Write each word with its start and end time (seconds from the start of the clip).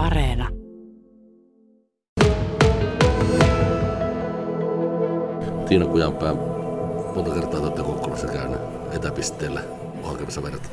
Areena. 0.00 0.48
Tiina 5.68 5.86
Kujanpää, 5.86 6.34
monta 7.14 7.30
kertaa 7.30 7.60
olette 7.60 7.82
Kokkolassa 7.82 8.26
käynyt 8.26 8.60
etäpisteellä 8.92 9.60
hakemassa 10.02 10.42
verta. 10.42 10.68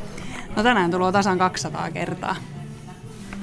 No 0.55 0.63
tänään 0.63 0.91
tulee 0.91 1.11
tasan 1.11 1.37
200 1.37 1.91
kertaa. 1.91 2.35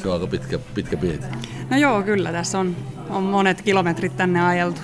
Se 0.03 0.09
on 0.09 0.15
aika 0.15 0.27
pitkä, 0.27 0.59
pitkä 0.75 0.97
pieti. 0.97 1.25
No 1.70 1.77
joo, 1.77 2.03
kyllä. 2.03 2.32
Tässä 2.32 2.59
on, 2.59 2.77
on 3.11 3.23
monet 3.23 3.62
kilometrit 3.62 4.16
tänne 4.16 4.46
ajeltu. 4.46 4.80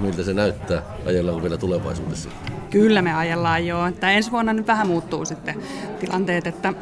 Miltä 0.00 0.22
se 0.22 0.34
näyttää? 0.34 0.82
Ajellaanko 1.06 1.42
vielä 1.42 1.56
tulevaisuudessa? 1.56 2.28
Kyllä 2.70 3.02
me 3.02 3.14
ajellaan 3.14 3.66
joo. 3.66 3.86
Että 3.86 4.10
ensi 4.10 4.30
vuonna 4.30 4.52
nyt 4.52 4.66
vähän 4.66 4.86
muuttuu 4.86 5.24
sitten 5.24 5.54
tilanteet, 6.00 6.46
että 6.46 6.74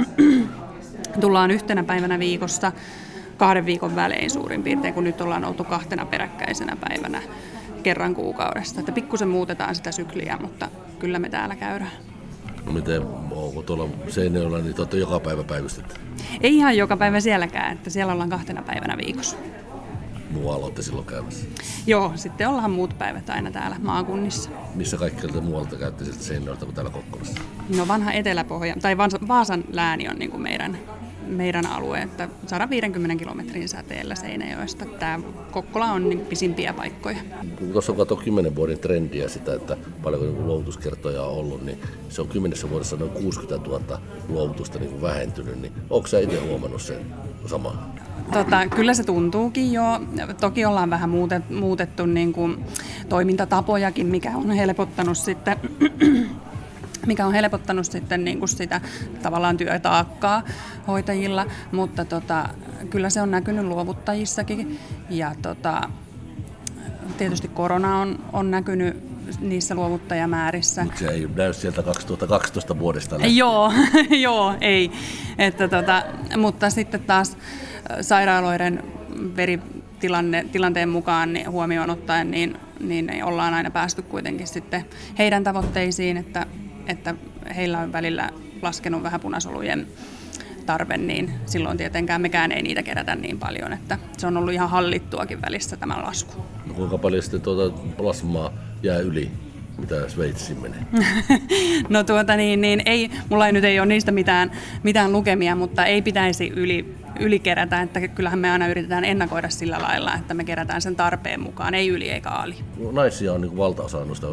tullaan 1.21 1.51
yhtenä 1.51 1.85
päivänä 1.85 2.19
viikossa 2.19 2.73
kahden 3.43 3.67
viikon 3.67 3.97
välein 3.97 4.31
suurin 4.31 4.63
piirtein, 4.63 4.95
kun 4.95 5.05
nyt 5.05 5.21
ollaan 5.21 5.45
oltu 5.45 5.65
kahtena 5.65 6.07
peräkkäisenä 6.07 6.77
päivänä 6.77 7.23
kerran 7.83 8.15
kuukaudesta. 8.15 8.81
Että 8.81 8.93
pikkusen 8.93 9.29
muutetaan 9.29 9.75
sitä 9.75 9.93
sykliä, 9.93 10.39
mutta 10.41 10.69
kyllä 10.99 11.19
me 11.19 11.29
täällä 11.29 11.57
käydään. 11.57 11.91
No 12.67 12.73
miten, 12.73 13.03
onko 13.31 13.63
tuolla 13.63 13.89
Seinäjoella, 14.09 14.59
niin 14.59 14.75
te 14.91 14.97
joka 14.97 15.21
päivä 15.21 15.45
päivystettä? 15.45 15.95
Ei 16.41 16.57
ihan 16.57 16.77
joka 16.77 16.97
päivä 16.97 17.21
sielläkään, 17.21 17.73
että 17.73 17.91
siellä 17.91 18.13
ollaan 18.13 18.31
kahtena 18.31 18.63
päivänä 18.63 18.97
viikossa. 18.97 19.37
Muualla 20.31 20.65
olette 20.65 20.83
silloin 20.83 21.07
käymässä. 21.07 21.47
Joo, 21.87 22.13
sitten 22.15 22.49
ollaan 22.49 22.71
muut 22.71 22.99
päivät 22.99 23.31
aina 23.31 23.51
täällä 23.51 23.77
maakunnissa. 23.83 24.51
Missä 24.75 24.97
kaikkialta 24.97 25.41
muualta 25.41 25.77
käytte 25.77 26.05
siltä 26.05 26.23
Seinäjoelta 26.23 26.65
kuin 26.65 26.75
täällä 26.75 26.91
Kokkolassa? 26.91 27.35
No 27.77 27.89
vanha 27.89 28.13
Etelä-Pohja, 28.13 28.75
tai 28.83 28.97
Vaasa- 28.97 29.29
Vaasan 29.29 29.65
lääni 29.73 30.09
on 30.09 30.17
niin 30.17 30.31
kuin 30.31 30.43
meidän, 30.43 30.79
meidän 31.35 31.67
alue, 31.67 31.99
että 31.99 32.29
150 32.47 33.17
kilometrin 33.17 33.69
säteellä 33.69 34.15
Seinäjoesta. 34.15 34.85
Tämä 34.85 35.21
Kokkola 35.51 35.87
on 35.87 36.09
niin 36.09 36.21
pisimpiä 36.21 36.73
paikkoja. 36.73 37.17
Kun 37.59 37.73
tuossa 37.73 37.93
on 37.93 37.99
kato 37.99 38.17
kymmenen 38.17 38.55
vuoden 38.55 38.79
trendiä 38.79 39.29
sitä, 39.29 39.55
että 39.55 39.77
paljonko 40.03 40.27
niin 40.27 40.47
luovutuskertoja 40.47 41.23
on 41.23 41.39
ollut, 41.39 41.65
niin 41.65 41.79
se 42.09 42.23
on 42.23 42.29
kymmenessä 42.29 42.71
vuodessa 42.71 42.97
noin 42.97 43.11
60 43.11 43.71
000 43.71 44.01
luovutusta 44.29 44.79
niin 44.79 44.91
kuin 44.91 45.03
vähentynyt. 45.03 45.61
Niin 45.61 45.73
onko 45.91 46.09
sä 46.09 46.19
itse 46.19 46.41
huomannut 46.41 46.83
sen 46.83 47.07
samaa? 47.47 47.95
Tota, 48.33 48.67
kyllä 48.69 48.95
se 48.95 49.05
tuntuukin 49.05 49.73
jo. 49.73 49.83
Toki 50.41 50.65
ollaan 50.65 50.91
vähän 50.91 51.11
muutettu, 51.11 51.55
muutettu 51.55 52.07
niin 52.07 52.33
kuin 52.33 52.65
toimintatapojakin, 53.09 54.07
mikä 54.07 54.37
on 54.37 54.51
helpottanut 54.51 55.19
sitten 55.19 55.57
mikä 57.07 57.27
on 57.27 57.33
helpottanut 57.33 57.87
sitten 57.87 58.25
niin 58.25 58.39
kuin 58.39 58.49
sitä 58.49 58.81
tavallaan 59.23 59.57
työtaakkaa 59.57 60.43
hoitajilla, 60.87 61.47
mutta 61.73 62.05
tota, 62.05 62.49
kyllä 62.91 63.11
se 63.11 63.21
on 63.21 63.31
näkynyt 63.31 63.65
luovuttajissakin. 63.65 64.79
Ja 65.11 65.35
tota, 65.43 65.89
tietysti 67.19 67.49
korona 67.49 67.99
on, 67.99 68.19
on 68.33 68.51
näkynyt 68.51 69.13
niissä 69.41 69.75
luovuttajamäärissä. 69.75 70.87
Se 70.95 71.09
ei 71.09 71.29
näy 71.37 71.53
sieltä 71.53 71.83
2012 71.83 72.79
vuodesta 72.79 73.15
lähtien. 73.15 73.37
Joo, 73.37 73.73
joo, 74.27 74.55
ei. 74.61 74.93
Että 75.39 75.69
tota, 75.69 76.03
mutta 76.37 76.71
sitten 76.71 77.01
taas 77.01 77.37
äh, 77.37 77.97
sairaaloiden 78.01 78.83
veritilanne, 79.37 80.47
tilanteen 80.53 80.89
mukaan 80.89 81.33
niin 81.33 81.51
huomioon 81.51 81.91
ottaen, 81.91 82.31
niin, 82.31 82.57
niin 82.81 83.25
ollaan 83.25 83.55
aina 83.55 83.71
päästy 83.71 84.03
kuitenkin 84.03 84.47
sitten 84.47 84.85
heidän 85.19 85.45
tavoitteisiin, 85.45 86.17
että, 86.17 86.47
että 86.87 87.15
heillä 87.57 87.79
on 87.79 87.93
välillä 87.93 88.31
laskenut 88.63 89.03
vähän 89.03 89.21
punasolujen 89.21 89.87
tarve, 90.67 90.97
niin 90.97 91.33
silloin 91.47 91.79
tietenkään 91.79 92.21
mekään 92.21 92.53
ei 92.53 92.63
niitä 92.63 92.83
kerätä 92.83 93.17
niin 93.17 93.39
paljon, 93.39 93.73
että 93.73 93.99
se 94.19 94.27
on 94.27 94.37
ollut 94.37 94.53
ihan 94.53 94.71
hallittuakin 94.71 95.43
välissä 95.43 95.77
tämä 95.77 96.03
lasku. 96.03 96.45
No 96.67 96.75
kuinka 96.75 96.99
paljon 96.99 97.23
sitten 97.23 97.41
tuota 97.41 97.79
plasmaa 97.97 98.53
jää 98.83 98.99
yli, 98.99 99.31
mitä 99.79 100.09
Sveitsiin 100.09 100.63
menee? 100.63 100.87
No 101.89 102.05
tuota 102.05 102.37
niin, 102.37 102.61
niin 102.61 102.83
ei, 102.87 103.11
mulla 103.29 103.47
ei 103.47 103.53
nyt 103.53 103.65
ei 103.65 103.81
ole 103.81 103.87
niistä 103.87 104.13
mitään, 104.13 104.51
mitään 104.83 105.13
lukemia, 105.13 105.57
mutta 105.57 105.85
ei 105.87 106.03
pitäisi 106.03 106.53
yli, 106.57 106.95
ylikerätä, 107.21 107.83
että 107.83 108.09
kyllähän 108.09 108.39
me 108.39 108.51
aina 108.51 108.69
yritetään 108.69 109.05
ennakoida 109.05 109.49
sillä 109.51 109.79
lailla, 109.83 110.15
että 110.15 110.35
me 110.35 110.45
kerätään 110.45 110.83
sen 110.83 110.97
tarpeen 110.97 111.41
mukaan, 111.41 111.75
ei 111.75 111.89
yli 111.89 112.11
eikä 112.11 112.31
ali. 112.31 112.55
No, 112.79 112.93
naisia 112.93 113.33
on 113.33 113.41
niin 113.41 113.57
valtaosa 113.57 114.05
noista 114.05 114.27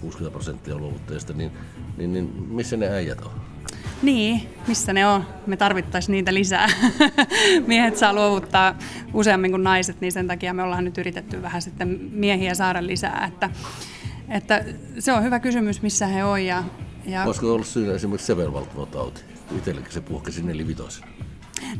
60 0.00 0.32
prosenttia 0.32 0.76
luovuttajista, 0.76 1.32
niin, 1.32 1.52
niin, 1.96 2.12
niin 2.12 2.46
missä 2.48 2.76
ne 2.76 2.88
äijät 2.88 3.20
on? 3.20 3.30
Niin, 4.02 4.48
missä 4.68 4.92
ne 4.92 5.06
on? 5.06 5.26
Me 5.46 5.56
tarvittaisiin 5.56 6.12
niitä 6.12 6.34
lisää. 6.34 6.68
Miehet 7.66 7.96
saa 7.96 8.14
luovuttaa 8.14 8.78
useammin 9.12 9.50
kuin 9.50 9.64
naiset, 9.64 10.00
niin 10.00 10.12
sen 10.12 10.28
takia 10.28 10.54
me 10.54 10.62
ollaan 10.62 10.84
nyt 10.84 10.98
yritetty 10.98 11.42
vähän 11.42 11.62
sitten 11.62 12.00
miehiä 12.12 12.54
saada 12.54 12.86
lisää. 12.86 13.30
Että, 13.32 13.50
että 14.28 14.64
se 14.98 15.12
on 15.12 15.22
hyvä 15.22 15.38
kysymys, 15.38 15.82
missä 15.82 16.06
he 16.06 16.24
on. 16.24 16.44
Ja, 16.44 16.64
ja 17.06 17.24
Olisiko 17.24 17.52
ollut 17.52 17.66
syynä 17.66 17.92
esimerkiksi 17.92 18.26
sevelvaltimotauti? 18.26 19.20
Itsellekin 19.56 19.92
se 19.92 20.00
puhkesi 20.00 20.42
nelivitoisen. 20.42 21.08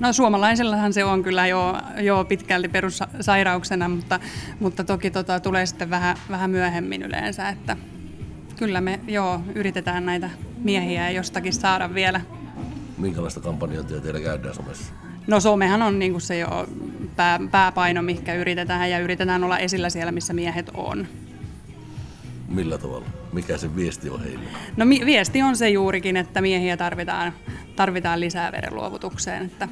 No 0.01 0.13
suomalaisellahan 0.13 0.93
se 0.93 1.05
on 1.05 1.23
kyllä 1.23 1.47
jo, 1.47 1.77
jo 2.01 2.25
pitkälti 2.29 2.69
perussairauksena, 2.69 3.89
mutta, 3.89 4.21
mutta 4.61 4.85
toki 4.85 5.11
tota, 5.11 5.41
tulee 5.41 5.67
sitten 5.67 5.91
vähän, 5.91 6.17
vähän 6.31 6.51
myöhemmin 6.51 7.03
yleensä, 7.03 7.49
että 7.49 7.77
kyllä 8.57 8.81
me 8.81 9.01
joo, 9.09 9.41
yritetään 9.55 10.07
näitä 10.07 10.31
miehiä 10.59 11.11
jostakin 11.11 11.53
saada 11.53 11.95
vielä. 11.95 12.21
Minkälaista 12.99 13.41
kampanjointia 13.41 14.01
teillä 14.01 14.21
käydään 14.21 14.55
somessa? 14.55 14.93
No 15.27 15.41
somehan 15.41 15.83
on 15.83 15.99
niin 15.99 16.13
kuin 16.13 16.23
se 16.23 16.39
jo 16.39 16.69
pää, 17.17 17.41
pääpaino, 17.51 18.03
mikä 18.03 18.35
yritetään 18.35 18.91
ja 18.91 18.99
yritetään 18.99 19.45
olla 19.45 19.59
esillä 19.59 19.91
siellä, 19.91 20.13
missä 20.13 20.33
miehet 20.33 20.71
on. 20.75 21.07
Millä 22.49 22.79
tavalla? 22.79 23.07
Mikä 23.33 23.59
se 23.59 23.77
viesti 23.77 24.11
on 24.11 24.25
heille? 24.25 24.45
No 24.77 24.85
mi- 24.85 25.07
viesti 25.07 25.43
on 25.43 25.57
se 25.57 25.71
juurikin, 25.71 26.17
että 26.17 26.41
miehiä 26.41 26.77
tarvitaan, 26.77 27.33
tarvitaan 27.77 28.21
lisää 28.21 28.53
verenluovutukseen. 28.53 29.43
Että 29.45 29.69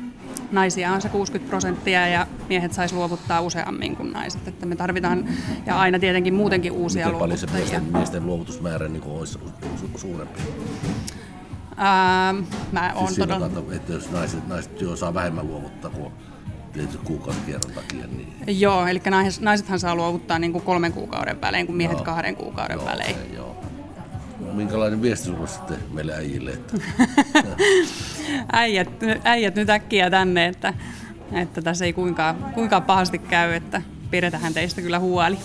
naisia 0.52 0.92
on 0.92 1.02
se 1.02 1.08
60 1.08 1.50
prosenttia 1.50 2.08
ja 2.08 2.26
miehet 2.48 2.72
saisi 2.72 2.94
luovuttaa 2.94 3.40
useammin 3.40 3.96
kuin 3.96 4.12
naiset. 4.12 4.48
Että 4.48 4.66
me 4.66 4.76
tarvitaan, 4.76 5.28
ja 5.66 5.80
aina 5.80 5.98
tietenkin 5.98 6.34
muutenkin 6.34 6.72
uusia 6.72 7.06
Miten 7.06 7.18
paljon 7.20 7.38
se 7.38 7.46
luovuttajia. 7.46 7.80
miesten, 7.80 7.98
miesten 7.98 8.26
luovutusmäärä 8.26 8.88
niin 8.88 9.02
kuin 9.02 9.18
olisi 9.18 9.38
su- 9.38 9.66
su- 9.84 9.98
suurempi? 9.98 10.40
Ää, 11.76 12.34
mä 12.72 12.92
oon 12.94 13.06
Siis 13.06 13.18
todella... 13.18 13.48
tavalla, 13.48 13.74
että 13.74 13.92
jos 13.92 14.10
naiset, 14.10 14.46
naiset 14.48 14.74
työ 14.74 14.96
saa 14.96 15.14
vähemmän 15.14 15.46
luovuttaa 15.46 15.90
kuin 15.90 16.12
tietysti 16.72 16.98
kuukausikierron 17.04 17.72
takia, 17.72 18.06
niin 18.06 18.60
Joo, 18.60 18.86
eli 18.86 19.00
nais, 19.10 19.40
naisethan 19.40 19.78
saa 19.80 19.94
luovuttaa 19.94 20.38
niin 20.38 20.52
kuin 20.52 20.64
kolmen 20.64 20.92
kuukauden 20.92 21.40
välein, 21.40 21.66
kuin 21.66 21.76
miehet 21.76 21.96
Joo. 21.98 22.04
kahden 22.04 22.36
kuukauden 22.36 22.76
joo, 22.76 22.86
välein. 22.86 23.14
se, 23.14 23.34
joo. 23.34 23.56
Minkälainen 24.52 25.02
viesti 25.02 25.26
sulla 25.26 25.46
sitten 25.46 25.76
meille 25.92 26.14
äijille? 26.14 26.50
Että 26.50 26.76
äijät, 28.52 28.88
äijät 29.24 29.54
nyt 29.54 29.70
äkkiä 29.70 30.10
tänne, 30.10 30.46
että, 30.46 30.74
että 31.32 31.62
tässä 31.62 31.84
ei 31.84 31.92
kuinka, 31.92 32.34
kuinka 32.54 32.80
pahasti 32.80 33.18
käy, 33.18 33.52
että 33.52 33.82
pidetään 34.10 34.54
teistä 34.54 34.80
kyllä 34.80 34.98
huoli. 34.98 35.38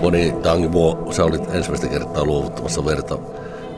Boni 0.00 0.32
Tangvo, 0.42 1.08
sä 1.12 1.24
olit 1.24 1.54
ensimmäistä 1.54 1.88
kertaa 1.88 2.24
luovuttamassa 2.24 2.84
verta. 2.84 3.18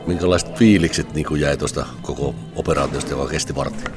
Minkälaiset 0.07 0.55
fiilikset 0.55 1.13
niin 1.13 1.25
kuin 1.25 1.41
jäi 1.41 1.57
tuosta 1.57 1.85
koko 2.01 2.35
operaatiosta, 2.55 3.11
joka 3.11 3.27
kesti 3.27 3.55
vartin? 3.55 3.91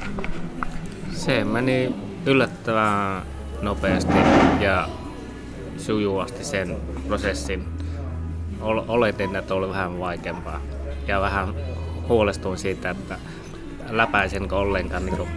Se 1.11 1.43
meni 1.43 1.95
yllättävän 2.25 3.21
nopeasti 3.61 4.13
ja 4.59 4.89
sujuvasti 5.79 6.43
sen 6.43 6.77
prosessin. 7.07 7.65
Ol- 8.61 8.83
Oletin, 8.87 9.35
että 9.35 9.53
oli 9.53 9.69
vähän 9.69 9.99
vaikeampaa 9.99 10.61
ja 11.07 11.21
vähän 11.21 11.53
huolestuin 12.07 12.57
siitä, 12.57 12.89
että 12.89 13.17
läpäisenkö 13.89 14.55
ollenkaan 14.55 15.05
niin 15.05 15.17
kuin 15.17 15.29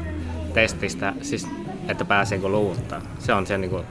testistä, 0.55 1.13
siis 1.23 1.47
että 1.89 2.05
pääsenkö 2.05 2.49
luovuttaa. 2.49 3.01
Se 3.19 3.33
on 3.33 3.47
se 3.47 3.59
niin 3.59 3.71
kuin 3.71 3.85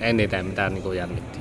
eniten, 0.00 0.46
mitä 0.46 0.70
niin 0.70 0.82
kuin 0.82 0.98
jännitti. 0.98 1.38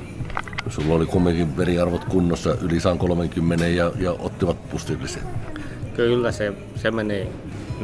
Sulla 0.70 0.94
oli 0.94 1.06
kumminkin 1.06 1.58
veriarvot 1.58 2.06
kunnossa 2.06 2.56
yli 2.62 2.80
130 2.80 3.68
ja, 3.68 3.92
ja 4.00 4.12
ottivat 4.12 4.70
pustillisen. 4.70 5.24
Kyllä 5.96 6.32
se, 6.32 6.54
se 6.76 6.92
meni 6.92 7.28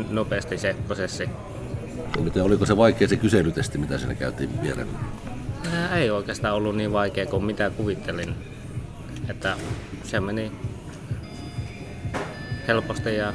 nopeasti 0.09 0.57
se 0.57 0.75
prosessi. 0.87 1.29
Miten, 2.19 2.43
oliko 2.43 2.65
se 2.65 2.77
vaikea 2.77 3.07
se 3.07 3.15
kyselytesti, 3.15 3.77
mitä 3.77 3.97
siinä 3.97 4.15
käytiin 4.15 4.61
vierellä? 4.61 4.97
Ei 5.95 6.09
oikeastaan 6.09 6.55
ollut 6.55 6.75
niin 6.75 6.91
vaikea 6.91 7.25
kuin 7.25 7.43
mitä 7.43 7.69
kuvittelin. 7.69 8.35
Että 9.29 9.57
se 10.03 10.19
meni 10.19 10.51
helposti 12.67 13.15
ja 13.15 13.33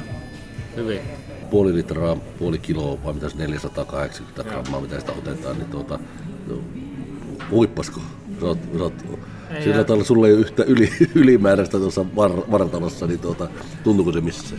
hyvin. 0.75 1.01
Puoli 1.49 1.75
litraa, 1.75 2.15
puoli 2.15 2.57
kiloa, 2.57 3.03
vai 3.03 3.13
mitä 3.13 3.29
se 3.29 3.37
480 3.37 4.43
grammaa, 4.43 4.81
mitä 4.81 4.99
sitä 4.99 5.11
otetaan, 5.11 5.57
niin 5.57 5.69
tuota, 5.69 5.99
no, 6.47 6.59
huippasko? 7.51 8.01
Sä 8.39 8.45
oot, 8.45 8.59
sä 8.77 8.83
oot, 8.83 8.93
Ei, 9.55 9.63
sillä 9.63 9.83
tavalla 9.83 10.05
sulla 10.05 10.27
ei 10.27 10.33
ole 10.33 10.41
yhtä 10.41 10.63
yli, 10.63 10.89
ylimääräistä 11.15 11.77
tuossa 11.77 12.05
var, 12.15 12.31
vartalossa, 12.51 13.07
niin 13.07 13.19
tuota, 13.19 13.49
tuntuuko 13.83 14.11
se 14.11 14.21
missä? 14.21 14.55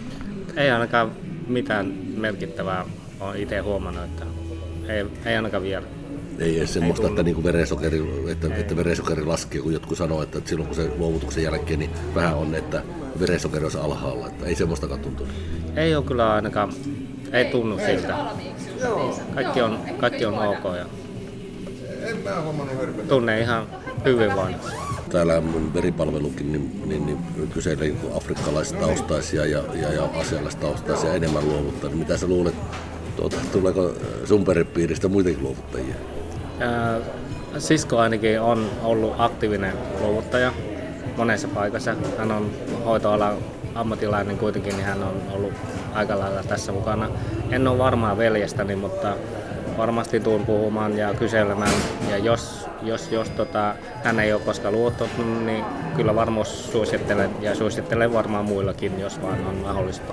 Ei 0.56 0.70
ainakaan 0.70 1.10
mitään 1.48 1.86
merkittävää 2.16 2.84
olen 3.22 3.42
itse 3.42 3.58
huomannut, 3.58 4.04
että 4.04 4.24
ei, 4.88 5.06
ei 5.26 5.36
ainakaan 5.36 5.62
vielä. 5.62 5.86
Ei 6.38 6.58
edes 6.58 6.74
semmoista, 6.74 7.06
että, 7.06 7.22
niin 7.22 7.44
verensokeri, 7.44 8.04
että, 8.30 8.54
että 8.54 8.76
verensokeri 8.76 9.24
laskee, 9.24 9.60
kun 9.60 9.72
jotkut 9.72 9.98
sanoo, 9.98 10.22
että 10.22 10.40
silloin 10.44 10.66
kun 10.66 10.76
se 10.76 10.90
luovutuksen 10.98 11.42
jälkeen, 11.42 11.78
niin 11.78 11.90
vähän 12.14 12.34
on, 12.34 12.54
että 12.54 12.82
verensokeri 13.20 13.64
on 13.64 13.72
alhaalla. 13.82 14.26
Että 14.26 14.46
ei 14.46 14.54
semmoistakaan 14.54 15.00
tuntunut. 15.00 15.32
Ei 15.76 15.94
ole 15.94 16.04
kyllä 16.04 16.32
ainakaan, 16.32 16.72
ei 17.32 17.44
tunnu 17.44 17.78
siltä. 17.86 18.16
Kaikki 19.34 19.62
on, 19.62 19.78
kaikki 20.00 20.24
on 20.24 20.34
ok 20.34 20.64
ja 20.64 20.86
tunne 23.08 23.40
ihan 23.40 23.66
hyvin 24.04 24.36
vain. 24.36 24.56
Täällä 25.10 25.42
veripalvelukin 25.74 26.52
niin, 26.52 26.82
niin, 26.86 27.06
niin 27.06 27.18
kyselee 27.54 27.94
afrikkalaistaustaisia 28.16 29.46
ja, 29.46 29.62
ja, 29.74 29.92
ja 29.92 30.04
asialaistaustaisia 30.20 31.14
enemmän 31.14 31.48
luovuttaa. 31.48 31.90
Niin 31.90 31.98
mitä 31.98 32.16
sä 32.16 32.26
luulet, 32.26 32.54
tuota, 33.16 33.36
tuleeko 33.52 33.94
sun 34.24 34.44
perhepiiristä 34.44 35.08
muitakin 35.08 35.42
luovuttajia? 35.42 35.94
Sisko 37.58 37.98
ainakin 37.98 38.40
on 38.40 38.70
ollut 38.82 39.14
aktiivinen 39.18 39.72
luovuttaja 40.00 40.52
monessa 41.16 41.48
paikassa. 41.48 41.94
Hän 42.18 42.32
on 42.32 42.50
hoitoalan 42.84 43.36
ammattilainen 43.74 44.38
kuitenkin, 44.38 44.76
niin 44.76 44.86
hän 44.86 45.02
on 45.02 45.22
ollut 45.32 45.52
aika 45.94 46.18
lailla 46.18 46.42
tässä 46.42 46.72
mukana. 46.72 47.08
En 47.50 47.68
ole 47.68 47.78
varmaan 47.78 48.18
veljestäni, 48.18 48.76
mutta 48.76 49.16
varmasti 49.78 50.20
tuun 50.20 50.46
puhumaan 50.46 50.98
ja 50.98 51.14
kyselemään. 51.14 51.72
Ja 52.10 52.18
jos, 52.18 52.66
jos, 52.82 53.12
jos 53.12 53.30
tota, 53.30 53.74
hän 54.04 54.20
ei 54.20 54.32
ole 54.32 54.40
koskaan 54.40 54.74
luottanut, 54.74 55.44
niin 55.46 55.64
kyllä 55.96 56.14
varmaan 56.14 56.46
suosittelen 56.46 57.30
ja 57.40 57.54
suosittelen 57.54 58.12
varmaan 58.12 58.44
muillakin, 58.44 59.00
jos 59.00 59.22
vaan 59.22 59.46
on 59.46 59.54
mahdollista. 59.54 60.12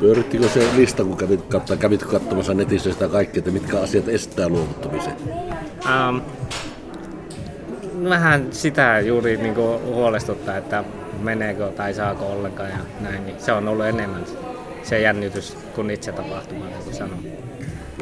Pyörittikö 0.00 0.48
se 0.48 0.68
lista, 0.76 1.04
kun 1.04 1.16
kävit, 1.16 1.42
katsoa, 1.42 1.76
kävit 1.76 2.04
katsomassa 2.04 2.54
netissä 2.54 2.92
sitä 2.92 3.08
kaikkea, 3.08 3.38
että 3.38 3.50
mitkä 3.50 3.80
asiat 3.80 4.08
estää 4.08 4.48
luovuttamisen? 4.48 5.16
Ähm, 5.86 6.16
vähän 8.08 8.46
sitä 8.50 9.00
juuri 9.00 9.36
niin 9.36 9.54
kuin 9.54 9.82
huolestuttaa, 9.84 10.56
että 10.56 10.84
meneekö 11.20 11.68
tai 11.68 11.94
saako 11.94 12.26
ollenkaan 12.26 12.70
ja 12.70 12.76
näin. 13.00 13.26
Niin 13.26 13.40
se 13.40 13.52
on 13.52 13.68
ollut 13.68 13.86
enemmän 13.86 14.24
se 14.82 15.00
jännitys 15.00 15.56
kuin 15.74 15.90
itse 15.90 16.12
tapahtuma, 16.12 16.64
niin 16.64 16.82
kuin 16.84 16.94
sanon. 16.94 17.18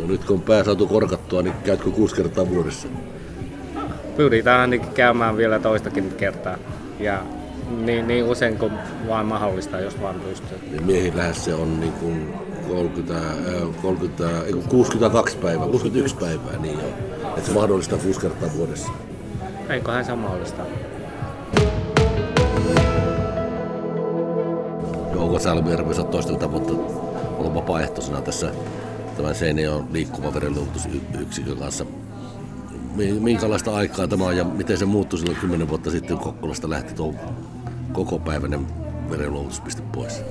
No 0.00 0.06
nyt 0.06 0.24
kun 0.24 0.36
on 0.36 0.42
pää 0.42 0.64
saatu 0.64 0.86
korkattua, 0.86 1.42
niin 1.42 1.54
käytkö 1.64 1.90
kuusi 1.90 2.14
kertaa 2.14 2.48
vuodessa? 2.50 2.88
Pyritään 4.16 4.60
ainakin 4.60 4.88
käymään 4.88 5.36
vielä 5.36 5.58
toistakin 5.58 6.12
kertaa. 6.16 6.58
Ja 7.00 7.22
niin, 7.70 8.08
niin 8.08 8.24
usein 8.24 8.58
kuin 8.58 8.72
vaan 9.08 9.26
mahdollista, 9.26 9.80
jos 9.80 10.00
vaan 10.00 10.14
pystyy. 10.14 10.58
Ja 10.74 10.80
miehillähän 10.80 11.34
se 11.34 11.54
on 11.54 11.80
niin 11.80 11.92
kuin 11.92 12.34
30, 12.68 13.14
30, 13.82 14.24
62 14.68 15.36
päivää, 15.36 15.66
61 15.66 16.16
päivää, 16.16 16.56
niin 16.58 16.78
jo. 16.78 16.88
Että 17.28 17.46
se 17.46 17.52
mahdollistaa 17.52 17.98
kuusi 17.98 18.20
kertaa 18.20 18.48
vuodessa. 18.56 18.92
Eiköhän 19.68 20.04
se 20.04 20.14
mahdollista. 20.14 20.62
Jouko 25.14 25.38
Salmijärvi, 25.38 25.94
sä 25.94 26.04
toistelta 26.04 26.50
vuotta 26.50 26.72
olla 27.38 27.54
vapaaehtoisena 27.54 28.20
tässä 28.20 28.52
tämän 29.16 29.34
Seinäjoen 29.34 29.84
liikkuva 29.92 30.34
verenluovutusyksikön 30.34 31.56
kanssa. 31.56 31.86
Minkälaista 33.20 33.74
aikaa 33.74 34.08
tämä 34.08 34.24
on 34.24 34.36
ja 34.36 34.44
miten 34.44 34.78
se 34.78 34.84
muuttui 34.84 35.18
silloin 35.18 35.38
kymmenen 35.38 35.68
vuotta 35.68 35.90
sitten, 35.90 36.16
kun 36.16 36.24
Kokkolasta 36.24 36.70
lähti 36.70 36.94
tuo 36.94 37.14
koko 37.92 38.18
päiväinen 38.18 38.66
verenluovutuspiste 39.10 39.82
pois? 39.92 40.24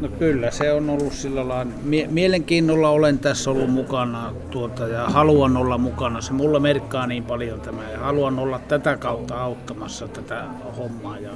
No 0.00 0.08
kyllä, 0.08 0.50
se 0.50 0.72
on 0.72 0.90
ollut 0.90 1.12
sillä 1.12 1.48
lailla. 1.48 1.72
Mie- 1.82 2.06
mielenkiinnolla 2.10 2.90
olen 2.90 3.18
tässä 3.18 3.50
ollut 3.50 3.70
mukana 3.70 4.32
tuota, 4.50 4.86
ja 4.86 5.06
haluan 5.06 5.56
olla 5.56 5.78
mukana. 5.78 6.20
Se 6.20 6.32
mulle 6.32 6.60
merkkaa 6.60 7.06
niin 7.06 7.24
paljon 7.24 7.60
tämä 7.60 7.82
ja 7.90 7.98
haluan 7.98 8.38
olla 8.38 8.58
tätä 8.58 8.96
kautta 8.96 9.42
auttamassa 9.42 10.08
tätä 10.08 10.44
hommaa. 10.76 11.18
Ja, 11.18 11.30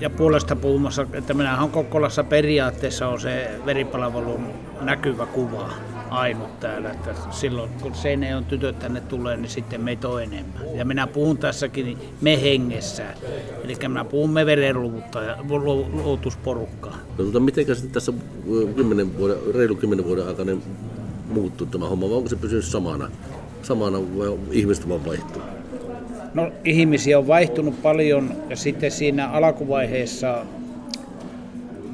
ja 0.00 0.10
puolesta 0.10 0.56
puhumassa, 0.56 1.06
että 1.12 1.34
minähän 1.34 1.70
Kokkolassa 1.70 2.24
periaatteessa 2.24 3.08
on 3.08 3.20
se 3.20 3.50
veripalvelun 3.66 4.46
näkyvä 4.80 5.26
kuva 5.26 5.70
ainut 6.10 6.60
täällä. 6.60 6.90
Että 6.90 7.14
silloin 7.30 7.70
kun 7.82 7.92
on 8.36 8.44
tytöt 8.44 8.78
tänne 8.78 9.00
tulee, 9.00 9.36
niin 9.36 9.50
sitten 9.50 9.80
meitä 9.80 10.08
on 10.08 10.22
enemmän. 10.22 10.62
Ja 10.74 10.84
minä 10.84 11.06
puhun 11.06 11.38
tässäkin 11.38 11.98
me 12.20 12.42
hengessä. 12.42 13.04
Eli 13.64 13.76
minä 13.88 14.04
puhun 14.04 14.30
me 14.30 14.46
verenluovutusporukkaa. 14.46 16.98
No, 17.18 17.24
tuota, 17.24 17.40
miten 17.40 17.66
sitten 17.66 17.90
tässä 17.90 18.12
10 18.76 19.18
vuoden, 19.18 19.36
reilu 19.54 19.74
kymmenen 19.74 20.04
vuoden 20.04 20.28
aikana 20.28 20.52
muuttuu 21.28 21.66
tämä 21.66 21.88
homma, 21.88 22.08
vai 22.08 22.16
onko 22.16 22.28
se 22.28 22.36
pysynyt 22.36 22.64
samana? 22.64 23.10
Samana 23.62 23.98
vai 23.98 24.38
ihmiset 24.50 24.88
vaan 24.88 25.04
vaihtuu? 25.04 25.42
No 26.34 26.52
ihmisiä 26.64 27.18
on 27.18 27.26
vaihtunut 27.26 27.82
paljon 27.82 28.34
ja 28.48 28.56
sitten 28.56 28.90
siinä 28.90 29.28
alkuvaiheessa 29.28 30.46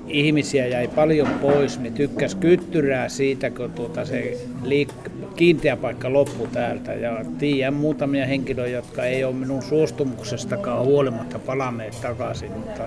ihmisiä 0.08 0.66
jäi 0.66 0.88
paljon 0.88 1.28
pois, 1.28 1.80
niin 1.80 1.94
tykkäs 1.94 2.34
kyttyrää 2.34 3.08
siitä, 3.08 3.50
kun 3.50 3.72
tuota 3.72 4.04
se 4.04 4.38
liik- 4.62 5.10
kiinteä 5.36 5.76
paikka 5.76 6.12
loppui 6.12 6.48
täältä. 6.52 6.94
Ja 6.94 7.24
tiedän 7.38 7.74
muutamia 7.74 8.26
henkilöitä, 8.26 8.76
jotka 8.76 9.04
ei 9.04 9.24
ole 9.24 9.34
minun 9.34 9.62
suostumuksestakaan 9.62 10.84
huolimatta 10.84 11.38
palanneet 11.38 12.00
takaisin, 12.02 12.52
mutta 12.52 12.82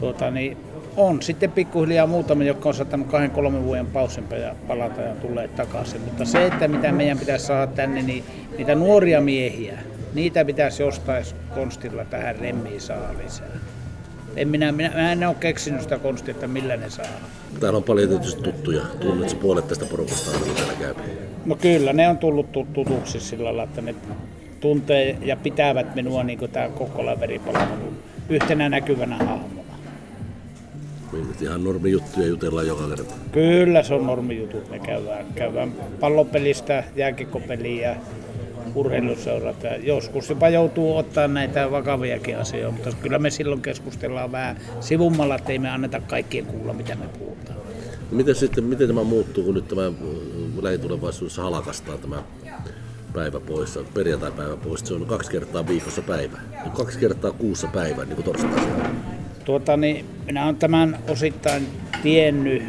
tuota, 0.00 0.30
niin 0.30 0.56
on 0.96 1.22
sitten 1.22 1.52
pikkuhiljaa 1.52 2.06
muutamia, 2.06 2.48
jotka 2.48 2.68
on 2.68 2.74
saattanut 2.74 3.06
kahden 3.06 3.30
kolmen 3.30 3.64
vuoden 3.64 3.86
pausin 3.86 4.24
palata 4.68 5.00
ja 5.00 5.14
tulee 5.14 5.48
takaisin. 5.48 6.00
Mutta 6.00 6.24
se, 6.24 6.46
että 6.46 6.68
mitä 6.68 6.92
meidän 6.92 7.18
pitäisi 7.18 7.46
saada 7.46 7.66
tänne, 7.66 8.02
niin 8.02 8.24
niitä 8.58 8.74
nuoria 8.74 9.20
miehiä, 9.20 9.78
niitä 10.14 10.44
pitäisi 10.44 10.82
jostain 10.82 11.24
konstilla 11.54 12.04
tähän 12.04 12.36
remmiin 12.36 12.80
saada 12.80 13.08
lisää. 13.24 13.46
En 14.38 14.48
minä, 14.48 14.72
minä, 14.72 14.88
minä 14.88 15.12
en 15.12 15.28
ole 15.28 15.36
keksinyt 15.40 15.82
sitä 15.82 15.98
konstia, 15.98 16.32
että 16.32 16.46
millä 16.46 16.76
ne 16.76 16.90
saa. 16.90 17.06
Täällä 17.60 17.76
on 17.76 17.82
paljon 17.82 18.08
tietysti 18.08 18.42
tuttuja. 18.42 18.82
Tunnetko 19.00 19.40
puolet 19.40 19.68
tästä 19.68 19.84
porukasta 19.84 20.30
aina, 20.30 20.54
täällä 20.54 20.72
käy? 20.74 20.94
No 21.46 21.56
kyllä, 21.56 21.92
ne 21.92 22.08
on 22.08 22.18
tullut 22.18 22.52
tutuksi 22.52 23.20
sillä 23.20 23.44
lailla, 23.44 23.62
että 23.62 23.80
ne 23.80 23.94
tuntee 24.60 25.18
ja 25.22 25.36
pitävät 25.36 25.94
minua 25.94 26.22
niin 26.22 26.38
kuin 26.38 26.50
tämä 26.50 26.68
Kokkolan 26.68 27.20
veripalvelu 27.20 27.92
yhtenä 28.28 28.68
näkyvänä 28.68 29.16
hahmona. 29.16 29.68
Niin, 31.12 31.26
ihan 31.40 31.64
normijuttuja 31.64 32.26
jutellaan 32.26 32.66
joka 32.66 32.88
kerta. 32.88 33.14
Kyllä 33.32 33.82
se 33.82 33.94
on 33.94 34.06
normijutut. 34.06 34.70
Me 34.70 34.78
käydään, 34.78 35.26
käydään 35.34 35.72
pallopelistä, 36.00 36.84
jääkikkopeliä, 36.96 37.96
urheiluseurat. 38.74 39.56
Joskus 39.82 40.28
jopa 40.28 40.48
joutuu 40.48 40.96
ottaa 40.96 41.28
näitä 41.28 41.70
vakaviakin 41.70 42.38
asioita, 42.38 42.72
mutta 42.72 42.96
kyllä 43.02 43.18
me 43.18 43.30
silloin 43.30 43.62
keskustellaan 43.62 44.32
vähän 44.32 44.56
sivummalla, 44.80 45.34
että 45.34 45.52
ei 45.52 45.58
me 45.58 45.70
anneta 45.70 46.00
kaikkien 46.00 46.46
kuulla, 46.46 46.72
mitä 46.72 46.94
me 46.94 47.06
puhutaan. 47.18 47.58
No 48.10 48.16
miten, 48.16 48.34
sitten, 48.34 48.64
miten 48.64 48.86
tämä 48.86 49.04
muuttuu, 49.04 49.44
kun 49.44 49.54
nyt 49.54 49.68
tämä 49.68 49.86
äh, 49.86 49.92
lähitulevaisuudessa 50.62 51.42
halakastaa 51.42 51.98
tämä 51.98 52.22
päivä 53.12 53.40
pois, 53.40 53.78
perjantai-päivä 53.94 54.56
pois, 54.56 54.80
se 54.80 54.94
on 54.94 55.06
kaksi 55.06 55.30
kertaa 55.30 55.66
viikossa 55.68 56.02
päivä, 56.02 56.38
kaksi 56.76 56.98
kertaa 56.98 57.32
kuussa 57.32 57.66
päivä, 57.66 58.04
niin 58.04 58.14
kuin 58.14 58.24
torstaisin. 58.24 58.72
Tuota, 59.44 59.76
niin 59.76 60.04
minä 60.26 60.44
olen 60.44 60.56
tämän 60.56 60.98
osittain 61.08 61.66
tiennyt, 62.02 62.62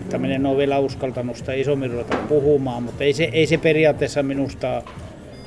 että 0.00 0.18
minä 0.18 0.34
en 0.34 0.46
ole 0.46 0.56
vielä 0.56 0.78
uskaltanut 0.78 1.36
sitä 1.36 1.52
isommin 1.52 1.90
ruveta 1.90 2.16
puhumaan, 2.16 2.82
mutta 2.82 3.04
ei 3.04 3.12
se, 3.12 3.24
ei 3.24 3.46
se 3.46 3.58
periaatteessa 3.58 4.22
minusta 4.22 4.82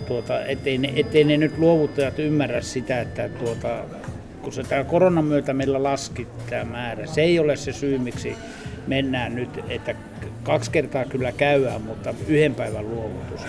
tuota, 0.07 0.45
ettei, 0.45 0.77
ne, 0.77 0.93
ettei 0.95 1.23
ne 1.23 1.37
nyt 1.37 1.57
luovuttajat 1.57 2.19
ymmärrä 2.19 2.61
sitä, 2.61 3.01
että 3.01 3.29
tuota, 3.29 3.83
kun 4.41 4.53
se 4.53 4.63
tämä 4.63 4.83
koronan 4.83 5.25
myötä 5.25 5.53
meillä 5.53 5.83
laski 5.83 6.27
tämä 6.49 6.63
määrä, 6.63 7.05
se 7.05 7.21
ei 7.21 7.39
ole 7.39 7.55
se 7.55 7.73
syy, 7.73 7.97
miksi 7.97 8.35
mennään 8.87 9.35
nyt, 9.35 9.49
että 9.69 9.95
kaksi 10.43 10.71
kertaa 10.71 11.05
kyllä 11.05 11.31
käydään, 11.31 11.81
mutta 11.81 12.13
yhden 12.27 12.55
päivän 12.55 12.89
luovutus. 12.89 13.41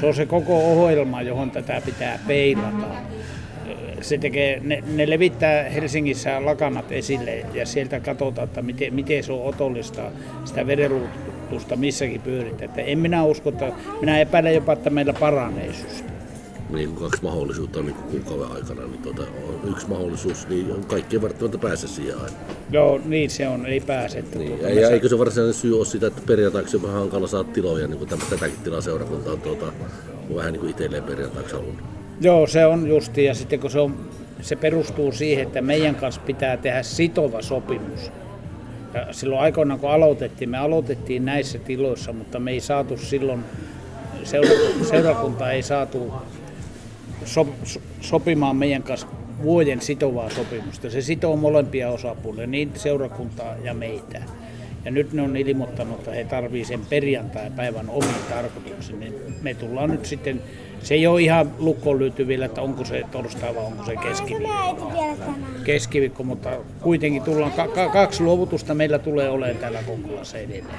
Se 0.00 0.06
on 0.06 0.14
se 0.14 0.26
koko 0.26 0.72
ohjelma, 0.72 1.22
johon 1.22 1.50
tätä 1.50 1.82
pitää 1.84 2.18
peilata. 2.26 2.86
Se 4.00 4.18
tekee, 4.18 4.60
ne, 4.64 4.84
ne 4.86 5.10
levittää 5.10 5.68
Helsingissä 5.68 6.44
lakanat 6.44 6.92
esille 6.92 7.46
ja 7.54 7.66
sieltä 7.66 8.00
katsotaan, 8.00 8.48
että 8.48 8.62
miten, 8.62 8.94
miten 8.94 9.24
se 9.24 9.32
on 9.32 9.44
otollista 9.44 10.02
sitä 10.44 10.66
verenluutusta 11.50 11.76
missäkin 11.76 12.20
pyörittää. 12.20 12.64
Että 12.64 12.80
en 12.80 12.98
minä 12.98 13.24
usko, 13.24 13.48
että 13.48 13.72
minä 14.00 14.20
epäilen 14.20 14.54
jopa, 14.54 14.72
että 14.72 14.90
meillä 14.90 15.12
paranee 15.12 15.72
niin 16.70 16.94
kaksi 16.96 17.22
mahdollisuutta 17.22 17.78
on 17.78 17.86
niin 17.86 17.96
kuukauden 17.96 18.56
aikana, 18.56 18.86
niin 18.86 19.02
tuota, 19.02 19.22
on 19.22 19.70
yksi 19.70 19.88
mahdollisuus, 19.88 20.48
niin 20.48 20.84
kaikki 20.86 21.16
ei 21.16 21.22
välttämättä 21.22 21.58
pääse 21.58 21.88
siihen 21.88 22.16
aina. 22.16 22.36
Joo, 22.70 23.00
niin 23.04 23.30
se 23.30 23.48
on, 23.48 23.66
ei 23.66 23.80
pääse. 23.80 24.18
Että 24.18 24.38
niin, 24.38 24.58
tuota, 24.58 24.68
ja, 24.68 24.90
eikö 24.90 25.08
se 25.08 25.18
varsinainen 25.18 25.54
syy 25.54 25.76
ole 25.76 25.84
sitä, 25.84 26.06
että 26.06 26.22
perjantaaksi 26.26 26.76
on 26.76 26.82
vähän 26.82 26.98
hankala 26.98 27.26
saada 27.26 27.48
tiloja, 27.48 27.86
niin 27.86 27.98
kuin 27.98 28.08
tätäkin 28.08 28.58
tilaseurakunta 28.64 29.30
on 29.32 29.40
tuota, 29.40 29.72
vähän 30.34 30.52
niin 30.52 30.60
kuin 30.60 30.70
itselleen 30.70 31.02
perjantaaksi 31.02 31.54
halunnut. 31.54 31.84
Joo, 32.20 32.46
se 32.46 32.66
on 32.66 32.88
justi, 32.88 33.24
ja 33.24 33.34
sitten 33.34 33.60
kun 33.60 33.70
se, 33.70 33.80
on, 33.80 33.96
se 34.40 34.56
perustuu 34.56 35.12
siihen, 35.12 35.46
että 35.46 35.62
meidän 35.62 35.94
kanssa 35.94 36.20
pitää 36.20 36.56
tehdä 36.56 36.82
sitova 36.82 37.42
sopimus. 37.42 38.12
Ja 38.94 39.12
silloin 39.12 39.42
aikoinaan 39.42 39.80
kun 39.80 39.90
aloitettiin, 39.90 40.50
me 40.50 40.58
aloitettiin 40.58 41.24
näissä 41.24 41.58
tiloissa, 41.58 42.12
mutta 42.12 42.38
me 42.38 42.50
ei 42.50 42.60
saatu 42.60 42.96
silloin, 42.96 43.44
seurakunta, 44.24 44.84
seurakunta 44.84 45.52
ei 45.52 45.62
saatu 45.62 46.12
so, 47.24 47.46
so, 47.64 47.80
sopimaan 48.00 48.56
meidän 48.56 48.82
kanssa 48.82 49.06
vuoden 49.42 49.80
sitovaa 49.80 50.30
sopimusta. 50.30 50.90
Se 50.90 51.00
sitoo 51.00 51.36
molempia 51.36 51.90
osapuolia, 51.90 52.46
niin 52.46 52.72
seurakuntaa 52.74 53.56
ja 53.64 53.74
meitä. 53.74 54.22
Ja 54.84 54.90
nyt 54.90 55.12
ne 55.12 55.22
on 55.22 55.36
ilmoittanut, 55.36 55.98
että 55.98 56.10
he 56.10 56.24
tarvii 56.24 56.64
sen 56.64 56.80
perjantai-päivän 56.90 57.90
omiin 57.90 58.14
tarkoituksiin. 58.30 59.00
Niin 59.00 59.14
me 59.42 59.54
tullaan 59.54 59.90
nyt 59.90 60.06
sitten, 60.06 60.42
se 60.82 60.94
ei 60.94 61.06
ole 61.06 61.22
ihan 61.22 61.50
lukkoon 61.58 61.98
lyöty 61.98 62.26
vielä, 62.26 62.44
että 62.44 62.62
onko 62.62 62.84
se 62.84 63.02
torstai 63.12 63.54
vai 63.54 63.64
onko 63.64 63.84
se 63.84 63.96
keskiviikko. 63.96 64.92
Keskiviikko, 65.64 66.22
mutta 66.22 66.50
kuitenkin 66.82 67.22
tullaan, 67.22 67.52
ka- 67.52 67.88
kaksi 67.92 68.22
luovutusta 68.22 68.74
meillä 68.74 68.98
tulee 68.98 69.30
olemaan 69.30 69.56
täällä 69.56 69.82
Konkulassa 69.82 70.38
edelleen. 70.38 70.74